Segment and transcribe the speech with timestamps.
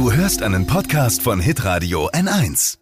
[0.00, 2.78] Du hörst einen Podcast von Hitradio N1.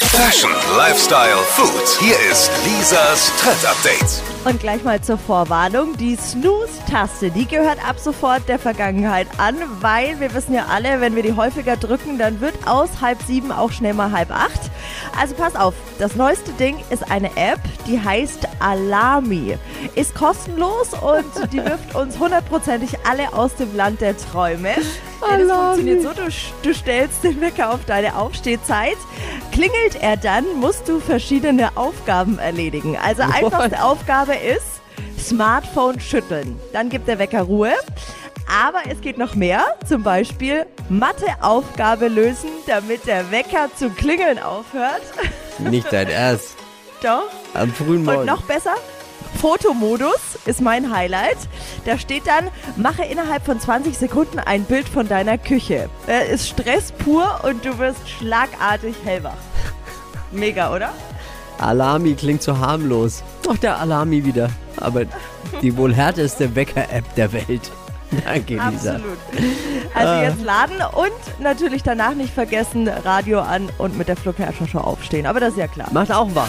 [0.00, 2.00] Fashion, Lifestyle, Food.
[2.00, 4.20] Hier ist Lisas Trend Update.
[4.44, 5.96] Und gleich mal zur Vorwarnung.
[5.96, 11.14] Die Snooze-Taste, die gehört ab sofort der Vergangenheit an, weil wir wissen ja alle, wenn
[11.14, 14.72] wir die häufiger drücken, dann wird aus halb sieben auch schnell mal halb acht.
[15.16, 19.56] Also pass auf, das neueste Ding ist eine App, die heißt Alarmi.
[19.94, 24.74] Ist kostenlos und die wirft uns hundertprozentig alle aus dem Land der Träume.
[25.30, 26.28] Ja, das funktioniert so, du,
[26.62, 28.96] du stellst den Wecker auf deine Aufstehzeit.
[29.52, 32.96] Klingelt er dann, musst du verschiedene Aufgaben erledigen.
[33.02, 34.80] Also einfachste Aufgabe ist
[35.18, 36.58] Smartphone schütteln.
[36.72, 37.72] Dann gibt der Wecker Ruhe.
[38.46, 39.64] Aber es geht noch mehr.
[39.88, 45.00] Zum Beispiel Matheaufgabe lösen, damit der Wecker zu klingeln aufhört.
[45.58, 46.56] Nicht dein Ernst.
[47.02, 47.22] Doch.
[47.54, 48.26] Am frühen Und Morgen.
[48.26, 48.74] noch besser,
[49.44, 51.36] Fotomodus ist mein Highlight.
[51.84, 55.90] Da steht dann, mache innerhalb von 20 Sekunden ein Bild von deiner Küche.
[56.06, 59.36] Da ist Stress pur und du wirst schlagartig hellwach.
[60.32, 60.94] Mega, oder?
[61.58, 63.22] Alami klingt so harmlos.
[63.42, 64.48] Doch der Alami wieder.
[64.78, 65.02] Aber
[65.60, 67.70] die wohl härteste Wecker-App der Welt.
[68.24, 68.94] Danke, Lisa.
[68.94, 69.18] Absolut.
[69.94, 74.78] Also jetzt laden und natürlich danach nicht vergessen, Radio an und mit der Flo Show
[74.78, 75.26] aufstehen.
[75.26, 75.88] Aber das ist ja klar.
[75.92, 76.48] Macht auch wach.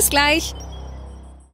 [0.00, 0.54] Bis gleich.